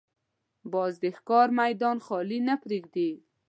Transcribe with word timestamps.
باز 0.73 0.93
د 1.03 1.05
ښکار 1.17 1.47
میدان 1.61 1.97
خالي 2.05 2.39
نه 2.47 2.55
پرېږدي 2.63 3.09